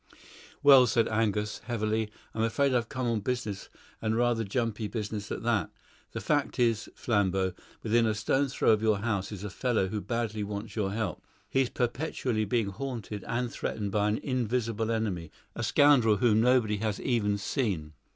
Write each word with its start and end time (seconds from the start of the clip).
"Well," 0.63 0.87
said 0.87 1.07
Angus 1.09 1.59
heavily. 1.65 2.09
"I'm 2.33 2.41
afraid 2.41 2.73
I've 2.73 2.89
come 2.89 3.05
on 3.05 3.19
business, 3.19 3.69
and 4.01 4.15
rather 4.15 4.43
jumpy 4.43 4.87
business 4.87 5.31
at 5.31 5.43
that. 5.43 5.69
The 6.13 6.19
fact 6.19 6.57
is, 6.57 6.89
Flambeau, 6.95 7.53
within 7.83 8.07
a 8.07 8.15
stone's 8.15 8.55
throw 8.55 8.71
of 8.71 8.81
your 8.81 8.97
house 9.01 9.31
is 9.31 9.43
a 9.43 9.51
fellow 9.51 9.89
who 9.89 10.01
badly 10.01 10.43
wants 10.43 10.75
your 10.75 10.91
help; 10.91 11.23
he's 11.47 11.69
perpetually 11.69 12.45
being 12.45 12.69
haunted 12.69 13.23
and 13.27 13.51
threatened 13.51 13.91
by 13.91 14.09
an 14.09 14.17
invisible 14.23 14.89
enemy 14.89 15.29
a 15.55 15.61
scoundrel 15.61 16.15
whom 16.17 16.41
nobody 16.41 16.77
has 16.77 16.99
even 16.99 17.37
seen." 17.37 17.93